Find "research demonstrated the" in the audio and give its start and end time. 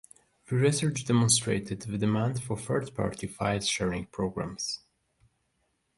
0.55-1.95